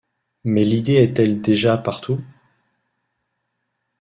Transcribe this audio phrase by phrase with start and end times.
[0.45, 2.19] Mais l'id'ee elle est d'ej`a partout.